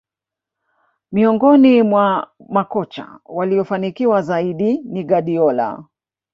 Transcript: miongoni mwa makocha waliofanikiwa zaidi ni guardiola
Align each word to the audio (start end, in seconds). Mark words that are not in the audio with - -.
miongoni 1.11 1.83
mwa 1.83 2.31
makocha 2.49 3.19
waliofanikiwa 3.25 4.21
zaidi 4.21 4.77
ni 4.85 5.03
guardiola 5.03 5.83